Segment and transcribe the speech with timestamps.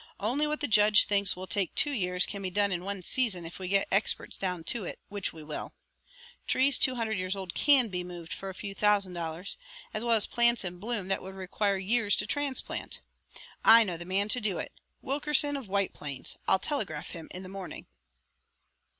[0.19, 3.45] Only what the judge thinks will take two years can be done in one season
[3.45, 5.75] if we get experts down to do it, which we will.
[6.47, 9.57] Trees two hundred years old can be moved for a few thousand dollars,
[9.93, 12.99] as well as plants in bloom that would require years to transplant.
[13.63, 14.71] I know the man to do it:
[15.03, 16.35] Wilkerson of White Plains.
[16.47, 17.85] I'll telegraph him in the morning."